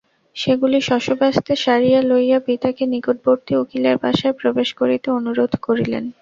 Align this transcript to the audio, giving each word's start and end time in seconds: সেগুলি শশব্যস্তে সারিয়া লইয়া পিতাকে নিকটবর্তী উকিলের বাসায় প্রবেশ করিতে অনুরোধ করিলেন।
সেগুলি 0.35 0.77
শশব্যস্তে 0.81 1.53
সারিয়া 1.63 2.01
লইয়া 2.09 2.39
পিতাকে 2.45 2.83
নিকটবর্তী 2.93 3.53
উকিলের 3.55 3.95
বাসায় 4.03 4.35
প্রবেশ 4.39 4.69
করিতে 4.79 5.07
অনুরোধ 5.17 5.51
করিলেন। 5.65 6.03